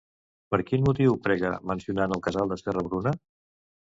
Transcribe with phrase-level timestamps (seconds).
[0.53, 3.13] Per quin motiu prega mencionant el casal de Serra- Bruna?